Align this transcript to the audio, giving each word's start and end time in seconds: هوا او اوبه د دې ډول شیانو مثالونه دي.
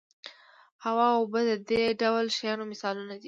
هوا 0.85 1.05
او 1.13 1.21
اوبه 1.21 1.39
د 1.49 1.51
دې 1.69 1.83
ډول 2.01 2.25
شیانو 2.37 2.69
مثالونه 2.71 3.11
دي. 3.17 3.19